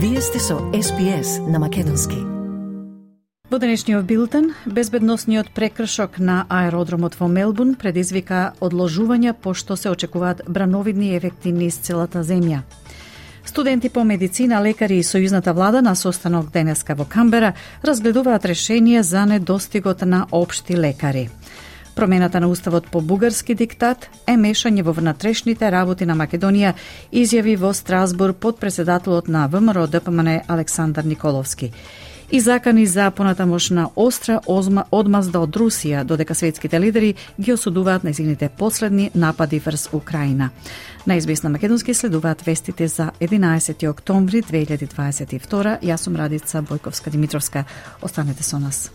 [0.00, 2.14] Вие сте со SPS на Македонски.
[3.50, 11.16] Во денешниот билтен, безбедносниот прекршок на аеродромот во Мелбун предизвика одложување пошто се очекуваат брановидни
[11.16, 12.60] ефекти низ целата земја.
[13.44, 19.26] Студенти по медицина, лекари и сојузната влада на состанок денеска во Камбера разгледуваат решение за
[19.26, 21.28] недостигот на општи лекари.
[21.98, 26.76] Промената на уставот по бугарски диктат е мешање во внатрешните работи на Македонија,
[27.10, 31.72] изјави во Страсбур под председателот на ВМРО ДПМН Александар Николовски
[32.30, 38.48] и закани за понатамошна остра озма, одмазда од Русија, додека светските лидери ги осудуваат незините
[38.48, 40.50] последни напади врз Украина.
[41.06, 45.80] На избис на Македонски следуваат вестите за 11 октомври 2022.
[45.82, 47.64] Јас сум Радица Бојковска Димитровска.
[48.02, 48.90] Останете со нас.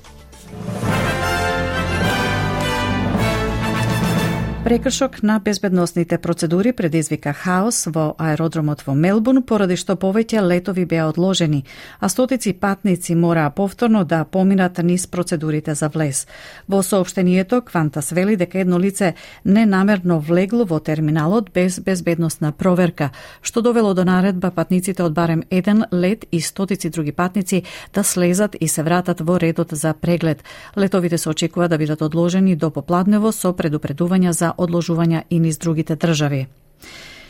[4.63, 11.09] Прекршок на безбедносните процедури предизвика хаос во аеродромот во Мелбурн, поради што повеќе летови беа
[11.11, 11.66] одложени,
[12.00, 16.28] а стотици патници мораа повторно да поминат низ процедурите за влез.
[16.70, 23.11] Во соопштението Квантас вели дека едно лице ненамерно влегло во терминалот без безбедносна проверка,
[23.42, 28.55] што довело до наредба патниците од барем еден лет и стотици други патници да слезат
[28.59, 30.44] и се вратат во редот за преглед.
[30.77, 35.96] Летовите се очекува да бидат одложени до попладнево со предупредувања за одложувања и низ другите
[35.96, 36.48] држави.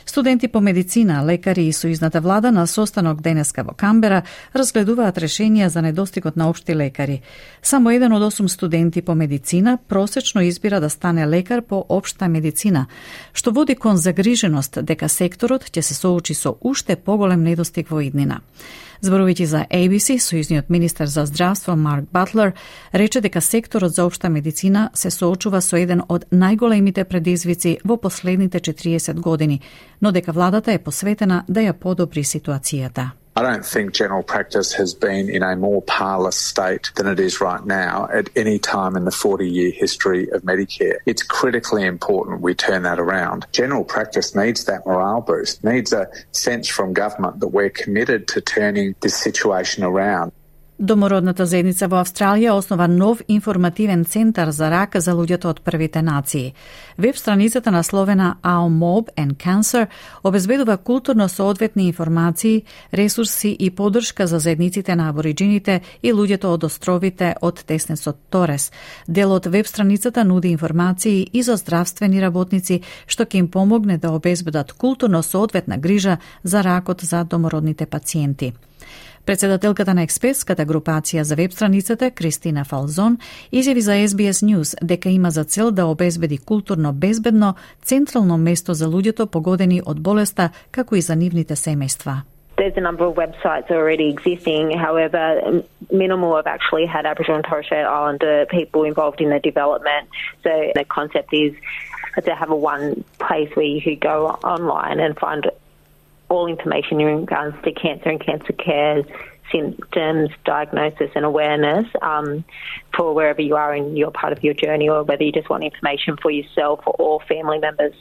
[0.06, 4.24] Студенти по медицина, лекари и сојузната влада на состанок денеска во Камбера
[4.54, 7.22] разгледуваат решенија за недостигот на општи лекари.
[7.62, 12.88] Само еден од осум студенти по медицина просечно избира да стане лекар по општа медицина,
[13.34, 18.42] што води кон загриженост дека секторот ќе се соочи со уште поголем недостиг во иднина.
[19.04, 22.54] Зборувајќи за ABC, сојузниот министер за здравство Марк Батлер
[22.94, 28.62] рече дека секторот за општа медицина се соочува со еден од најголемите предизвици во последните
[28.64, 29.60] 40 години,
[30.03, 33.11] но дека владата е посветена да ја подобри ситуацијата.
[33.39, 37.41] I don't think general practice has been in a more parlous state than it is
[37.41, 40.97] right now at any time in the 40 year history of Medicare.
[41.07, 43.47] It's critically important we turn that around.
[43.53, 48.41] General practice needs that morale boost, needs a sense from government that we're committed to
[48.41, 50.33] turning this situation around.
[50.84, 56.54] Домородната заедница во Австралија основа нов информативен центар за рак за луѓето од првите нации.
[56.98, 59.88] Веб страницата насловена Our Mob and Cancer
[60.24, 62.64] обезбедува културно соодветни информации,
[62.94, 68.72] ресурси и подршка за заедниците на абориджините и луѓето од островите од Теснесот Торес.
[69.08, 74.12] Дел од веб страницата нуди информации и за здравствени работници што ќе им помогне да
[74.12, 78.54] обезбедат културно соодветна грижа за ракот за домородните пациенти.
[79.26, 83.18] Председателката на експертската групација за веб страницата Кристина Фалзон
[83.56, 88.86] изјави за SBS News дека има за цел да обезбеди културно безбедно централно место за
[88.88, 92.28] луѓето погодени од болеста, како и за нивните семејства.
[92.58, 94.78] There's a number of websites already existing.
[94.88, 95.24] However,
[95.92, 100.06] minimal have actually had Aboriginal and Torres Strait Islander people involved in the development.
[100.44, 101.54] So the concept is
[102.28, 105.50] to have a one place where you could go online and find
[106.30, 109.04] all information in regards to cancer and cancer care,
[109.52, 112.44] symptoms, diagnosis, and awareness um,
[112.96, 115.64] for wherever you are in your part of your journey, or whether you just want
[115.64, 117.94] information for yourself or family members.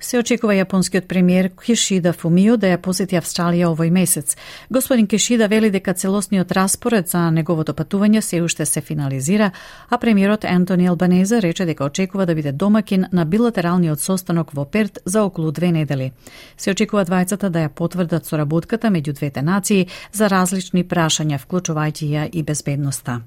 [0.00, 4.36] Се очекува јапонскиот премиер Кишида Фумио да ја посети Австралија овој месец.
[4.70, 9.50] Господин Кишида вели дека целосниот распоред за неговото патување се уште се финализира,
[9.90, 14.98] а премиерот Антони Албанезе рече дека очекува да биде домакин на билатералниот состанок во Перт
[15.04, 16.12] за околу две недели.
[16.56, 22.28] Се очекува двајцата да ја потврдат соработката меѓу двете нации за различни прашања, вклучувајќи ја
[22.32, 23.20] и безбедноста.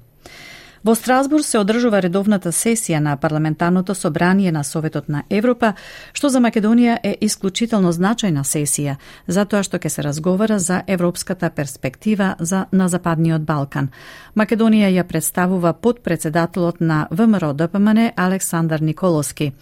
[0.84, 5.74] Во Страсбург се одржува редовната сесија на парламентарното собрание на Советот на Европа,
[6.12, 8.96] што за Македонија е исклучително значајна сесија,
[9.28, 13.92] затоа што ќе се разговара за европската перспектива за на Западниот Балкан.
[14.34, 19.52] Македонија ја представува подпредседателот на ВМРО ДПМН Александар Николовски.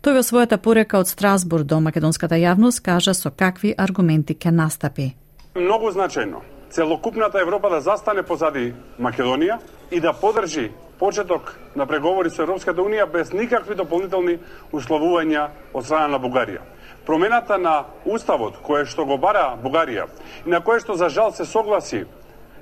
[0.00, 5.12] Тој во својата порека од Страсбург до македонската јавност кажа со какви аргументи ќе настапи.
[5.54, 6.40] Многу значајно
[6.70, 9.58] целокупната Европа да застане позади Македонија
[9.90, 14.38] и да подржи почеток на преговори со Европската Унија без никакви дополнителни
[14.72, 16.60] условувања од страна на Бугарија.
[17.06, 20.06] Промената на уставот кое што го бара Бугарија
[20.46, 22.04] и на кое што за жал се согласи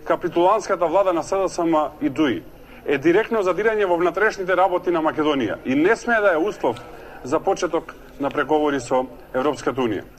[0.05, 2.43] капитуланската влада на СДСМ и ДУИ
[2.87, 6.79] е директно задирање во внатрешните работи на Македонија и не смее да е услов
[7.25, 10.18] за почеток на преговори со Европската Унија.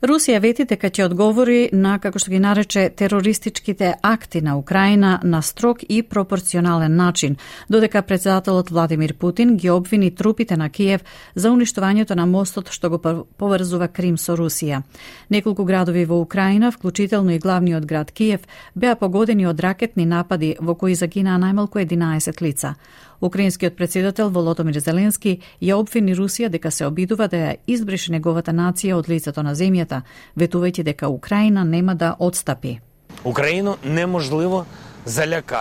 [0.00, 5.42] Русија вети дека ќе одговори на, како што ги нарече, терористичките акти на Украина на
[5.44, 7.36] строг и пропорционален начин,
[7.68, 11.04] додека председателот Владимир Путин ги обвини трупите на Киев
[11.34, 12.98] за уништувањето на мостот што го
[13.36, 14.80] поврзува Крим со Русија.
[15.28, 18.40] Неколку градови во Украина, вклучително и главниот град Киев,
[18.74, 22.74] беа погодени од ракетни напади во кои загинаа најмалку 11 лица.
[23.20, 28.96] Украинскиот председател Володомир Зеленски ја обвини Русија дека се обидува да ја избрише неговата нација
[28.96, 30.02] од лицето на земјата,
[30.36, 32.80] ветувајќи дека Украина нема да отстапи.
[33.24, 34.66] Украину неможливо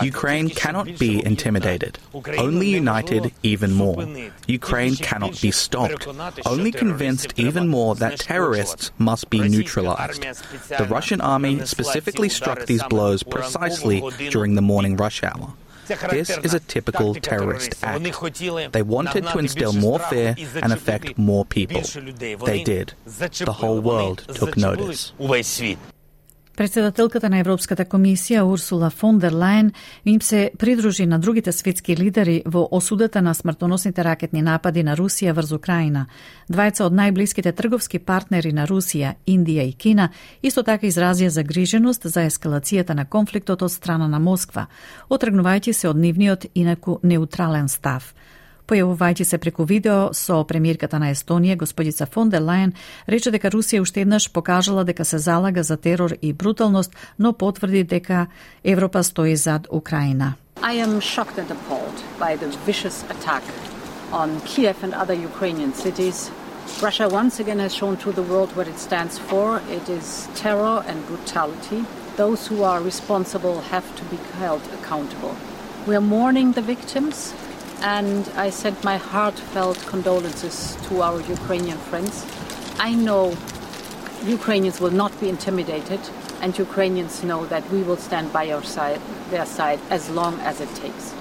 [0.03, 1.97] Ukraine cannot be intimidated,
[2.37, 4.05] only united even more.
[4.47, 6.07] Ukraine cannot be stopped,
[6.45, 10.23] only convinced even more that terrorists must be neutralized.
[10.77, 15.53] The Russian army specifically struck these blows precisely during the morning rush hour.
[16.11, 18.03] This is a typical terrorist act.
[18.71, 21.81] They wanted to instill more fear and affect more people.
[21.81, 22.93] They did.
[23.05, 25.13] The whole world took notice.
[26.59, 29.69] Председателката на Европската комисија Урсула фон дер Лајен
[30.05, 35.31] им се придружи на другите светски лидери во осудата на смртоносните ракетни напади на Русија
[35.31, 36.01] врз Украина.
[36.51, 40.09] Двајца од најблиските трговски партнери на Русија, Индија и Кина,
[40.43, 44.67] исто така изразија загриженост за ескалацијата на конфликтот од страна на Москва,
[45.09, 48.11] отргнувајќи се од нивниот инаку неутрален став.
[48.69, 52.75] Појавувајќи се преку видео со премиерката на Естонија, господица фон де Лајен,
[53.09, 57.83] рече дека Русија уште еднаш покажала дека се залага за терор и бруталност, но потврди
[57.83, 58.27] дека
[58.63, 60.33] Европа стои зад Украина.
[60.61, 63.43] I am shocked and appalled by the vicious attack
[64.11, 66.29] on Kiev and other Ukrainian cities.
[66.83, 69.61] Russia once again has shown to the world what it stands for.
[69.77, 71.81] It is terror and brutality.
[72.17, 75.33] Those who are responsible have to be held accountable.
[75.87, 77.33] We are mourning the victims
[77.81, 82.25] and I send my heartfelt condolences to our Ukrainian friends.
[82.79, 83.35] I know
[84.25, 85.99] Ukrainians will not be intimidated,
[86.41, 90.73] and Ukrainians know that we will stand by side, their side as long as it
[90.75, 91.13] takes.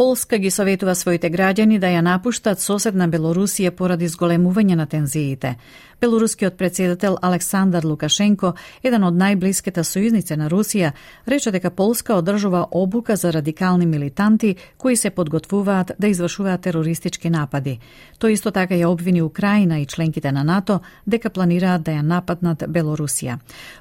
[0.00, 5.58] Полска ги советува своите граѓани да ја напуштат соседна Белорусија поради зголемување на тензиите.
[6.00, 10.94] Белорускиот председател Александар Лукашенко, еден од најблиските сојузници на Русија,
[11.28, 17.78] рече дека Полска одржува обука за радикални милитанти кои се подготвуваат да извршуваат терористички напади.
[18.18, 22.64] Тој исто така ја обвини Украина и членките на НАТО дека планираат да ја нападнат
[22.64, 23.36] Белорусија.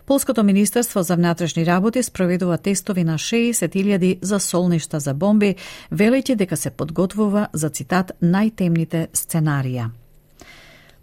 [0.06, 5.56] Полското министерство за внатрешни работи спроведува тестови на 60.000 за солништа за бомби,
[6.10, 9.90] велејќи дека се подготвува за цитат најтемните сценарија.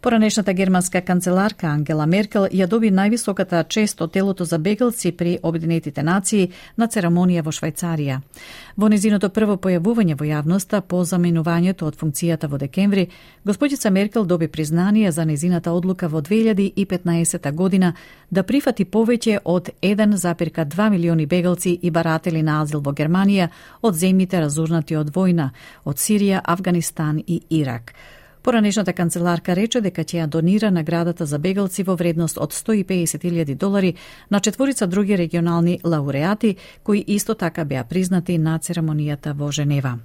[0.00, 6.02] Поранешната германска канцеларка Ангела Меркел ја доби највисоката чест од телото за бегалци при Обединетите
[6.02, 8.18] нации на церемонија во Швајцарија.
[8.76, 13.06] Во незиното прво појавување во јавноста по заменувањето од функцијата во декември,
[13.44, 17.94] господица Меркел доби признание за незината одлука во 2015 година
[18.30, 23.48] да прифати повеќе од 1,2 милиони бегалци и баратели на азил во Германија
[23.82, 25.50] од земјите разурнати од војна,
[25.84, 27.94] од Сирија, Афганистан и Ирак.
[28.46, 33.94] Поранешната канцеларка рече дека ќе ја донира наградата за бегалци во вредност од 150.000 долари
[34.30, 39.98] на четворица други регионални лауреати кои исто така беа признати на церемонијата во Женева.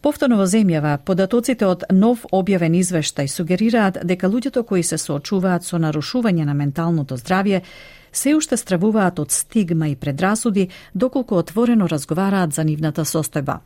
[0.00, 5.82] Повторно во земјава, податоците од нов објавен извештај сугерираат дека луѓето кои се соочуваат со
[5.82, 7.64] нарушување на менталното здравје
[8.12, 13.58] се уште стравуваат од стигма и предрасуди доколку отворено разговараат за нивната состојба.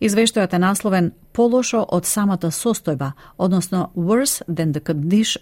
[0.00, 4.80] Извештајот е насловен полошо од самата состојба, односно worse than the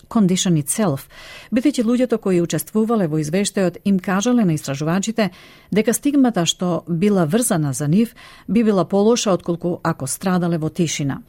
[0.08, 1.08] condition itself,
[1.52, 5.31] бидејќи луѓето кои учествувале во извештајот им кажале на истражувачите
[5.70, 8.15] дека стигмата што била врзана за нив
[8.48, 11.22] би била полоша отколку ако страдале во тишина.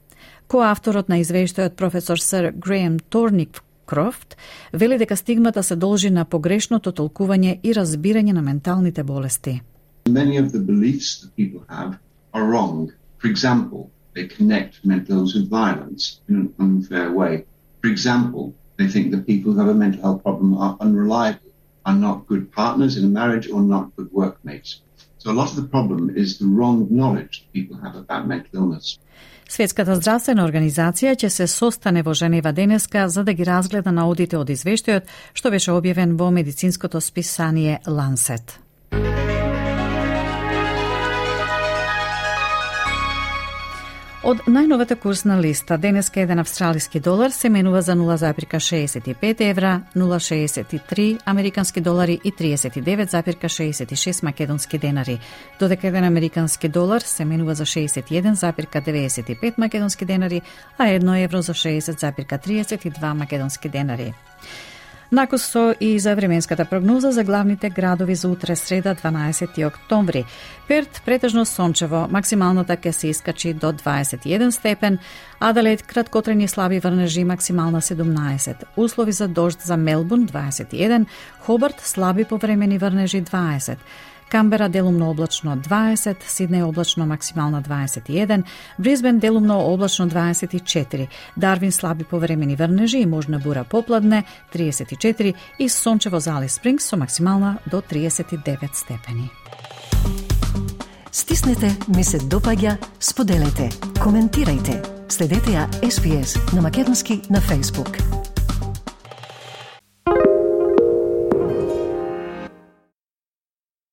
[0.48, 4.38] Коавторот на извештајот професор Сер Греем Торник Крофт
[4.74, 9.62] вели дека стигмата се должи на погрешното толкување и разбирање на менталните болести.
[10.06, 11.98] Many of the beliefs that people have
[12.34, 12.92] are wrong.
[13.23, 17.45] For example, they connect mental illness with violence in an unfair way.
[17.83, 21.51] For example, they think that people who have a mental health problem are unreliable,
[21.85, 24.81] are not good partners in a marriage, or not good workmates.
[25.19, 28.99] So a lot of the problem is the wrong knowledge people have about mental illness.
[29.49, 34.51] Светската здравствена организација ќе се состане во Женева денеска за да ги разгледа наудите од
[34.53, 38.59] извештајот што беше објавен во медицинското списание Lancet.
[44.24, 51.82] Од најновата курсна листа, денеска еден австралиски долар се менува за 0,65 евра, 0,63 американски
[51.82, 55.20] долари и 39,66 македонски денари,
[55.60, 60.42] додека еден американски долар се менува за 61,95 македонски денари,
[60.78, 64.14] а едно евро за 60,32 македонски денари.
[65.14, 70.26] Накусо и за временската прогноза за главните градови за утре среда 12 октомври.
[70.68, 74.98] Перт претежно сончево, максималната ќе се искачи до 21 степен,
[75.40, 78.56] Аделаид краткотрени слаби врнежи максимална 17.
[78.78, 81.06] Услови за дожд за Мелбун 21,
[81.40, 83.78] Хобарт слаби повремени врнежи 20.
[84.34, 88.44] Камбера делумно облачно 20, Сиднеј облачно максимално 21,
[88.80, 94.24] Бризбен делумно облачно 24, Дарвин слаби повремени врнежи и можна бура попладне
[94.56, 99.30] 34 и сончево зали Спрингс со максимална до 39 степени.
[101.12, 103.70] Стиснете, ми се допаѓа, споделете,
[104.02, 104.82] коментирајте.
[105.10, 108.23] Следете ја SPS на Македонски на Facebook.